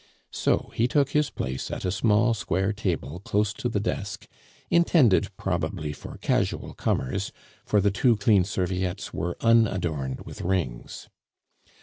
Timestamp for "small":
1.91-2.33